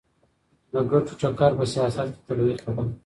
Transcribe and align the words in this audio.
د 0.73 0.75
ګټو 0.91 1.13
ټکر 1.21 1.51
په 1.59 1.65
سياست 1.73 2.07
کي 2.13 2.21
طبيعي 2.27 2.55
خبره 2.63 2.83
ده. 2.87 2.93